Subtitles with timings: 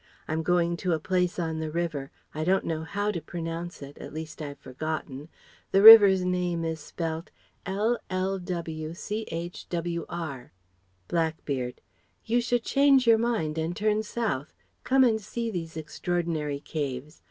[0.27, 3.99] I'm going to a place on the river I don't know how to pronounce it
[3.99, 5.29] at least I've forgotten.
[5.71, 7.29] The river's name is spelt
[7.67, 8.39] Llwchwr."
[11.07, 11.81] Blackbeard:
[12.25, 17.19] "You should change your mind and turn south come and see these extraordinary caves.